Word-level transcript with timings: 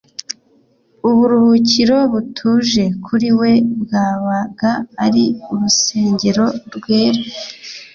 Uburuhukiro 1.09 1.97
butuje 2.11 2.83
kuri 3.05 3.29
we 3.39 3.51
bwabaga 3.81 4.71
ari 5.05 5.25
urusengero 5.51 6.45
rwera. 6.75 7.21